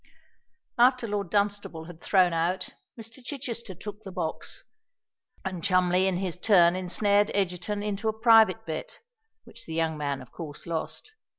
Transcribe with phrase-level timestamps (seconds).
[0.79, 2.69] After Lord Dunstable had thrown out,
[2.99, 3.23] Mr.
[3.23, 4.63] Chichester took the box,
[5.45, 8.97] and Cholmondeley in his turn ensnared Egerton into a private bet,
[9.43, 11.11] which the young man of course lost.